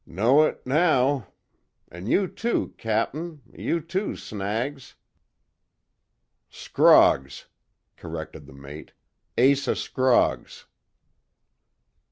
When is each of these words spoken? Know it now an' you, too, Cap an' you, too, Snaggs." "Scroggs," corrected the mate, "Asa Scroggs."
Know 0.07 0.41
it 0.45 0.65
now 0.65 1.27
an' 1.91 2.07
you, 2.07 2.27
too, 2.27 2.73
Cap 2.79 3.13
an' 3.13 3.43
you, 3.53 3.79
too, 3.79 4.15
Snaggs." 4.15 4.95
"Scroggs," 6.49 7.45
corrected 7.97 8.47
the 8.47 8.53
mate, 8.53 8.93
"Asa 9.37 9.75
Scroggs." 9.75 10.65